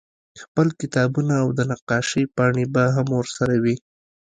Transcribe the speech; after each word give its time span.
خپل 0.41 0.67
کتابونه 0.79 1.33
او 1.43 1.47
د 1.57 1.59
نقاشۍ 1.71 2.23
پاڼې 2.35 2.65
به 2.73 2.83
هم 2.95 3.07
ورسره 3.19 3.55
وې 3.63 3.75